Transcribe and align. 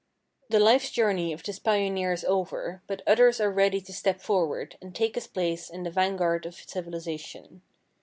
* 0.27 0.49
The 0.49 0.59
life's 0.59 0.89
journey 0.89 1.31
of 1.31 1.43
this 1.43 1.59
pioneer 1.59 2.11
is 2.11 2.23
over, 2.25 2.81
but 2.87 3.03
others 3.05 3.39
are 3.39 3.51
ready 3.51 3.79
to 3.81 3.93
step 3.93 4.19
forward 4.19 4.75
and 4.81 4.95
take 4.95 5.13
his 5.13 5.27
place 5.27 5.69
in 5.69 5.83
the 5.83 5.91
vanguard 5.91 6.47
of 6.47 6.55
civilization. 6.55 7.61